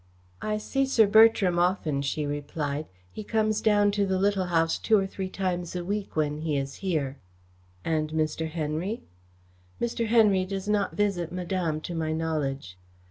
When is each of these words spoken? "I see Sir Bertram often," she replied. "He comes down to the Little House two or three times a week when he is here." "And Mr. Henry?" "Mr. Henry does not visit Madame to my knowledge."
"I 0.41 0.57
see 0.57 0.87
Sir 0.87 1.05
Bertram 1.05 1.59
often," 1.59 2.01
she 2.01 2.25
replied. 2.25 2.87
"He 3.11 3.23
comes 3.23 3.61
down 3.61 3.91
to 3.91 4.05
the 4.07 4.17
Little 4.17 4.45
House 4.47 4.79
two 4.79 4.97
or 4.97 5.05
three 5.05 5.29
times 5.29 5.75
a 5.75 5.85
week 5.85 6.15
when 6.15 6.39
he 6.39 6.57
is 6.57 6.77
here." 6.77 7.19
"And 7.85 8.09
Mr. 8.09 8.49
Henry?" 8.49 9.03
"Mr. 9.79 10.07
Henry 10.07 10.43
does 10.43 10.67
not 10.67 10.95
visit 10.97 11.31
Madame 11.31 11.81
to 11.81 11.93
my 11.93 12.13
knowledge." 12.13 12.79